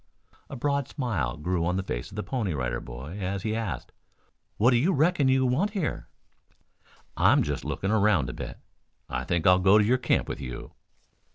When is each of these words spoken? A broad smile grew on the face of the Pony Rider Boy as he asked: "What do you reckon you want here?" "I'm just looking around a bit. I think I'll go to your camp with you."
A 0.49 0.55
broad 0.55 0.87
smile 0.87 1.37
grew 1.37 1.63
on 1.63 1.77
the 1.77 1.83
face 1.83 2.09
of 2.09 2.15
the 2.15 2.23
Pony 2.23 2.55
Rider 2.55 2.79
Boy 2.79 3.19
as 3.21 3.43
he 3.43 3.55
asked: 3.55 3.91
"What 4.57 4.71
do 4.71 4.77
you 4.77 4.91
reckon 4.93 5.27
you 5.27 5.45
want 5.45 5.73
here?" 5.73 6.09
"I'm 7.15 7.43
just 7.43 7.63
looking 7.63 7.91
around 7.91 8.27
a 8.27 8.33
bit. 8.33 8.57
I 9.09 9.23
think 9.25 9.45
I'll 9.45 9.59
go 9.59 9.77
to 9.77 9.85
your 9.85 9.99
camp 9.99 10.27
with 10.27 10.41
you." 10.41 10.73